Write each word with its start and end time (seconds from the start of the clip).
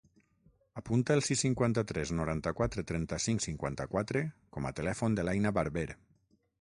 Apunta 0.79 1.17
el 1.17 1.21
sis, 1.25 1.43
cinquanta-tres, 1.45 2.13
noranta-quatre, 2.21 2.85
trenta-cinc, 2.93 3.43
cinquanta-quatre 3.45 4.23
com 4.57 4.69
a 4.71 4.73
telèfon 4.81 5.19
de 5.21 5.27
l'Aina 5.29 5.53
Barber. 5.59 5.89